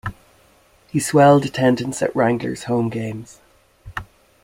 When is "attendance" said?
1.45-2.01